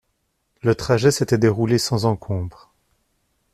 Le 0.63 0.73
trajet 0.73 1.11
s’était 1.11 1.37
déroulé 1.37 1.77
sans 1.77 2.05
encombre. 2.05 2.71